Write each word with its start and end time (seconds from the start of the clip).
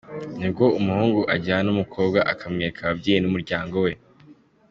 Nibwo 0.39 0.65
umuhungu 0.79 1.21
ajyana 1.35 1.67
umukobwa 1.75 2.19
akamwereka 2.31 2.79
ababyeyi 2.83 3.19
n’umuryango 3.21 3.75
we. 3.85 3.91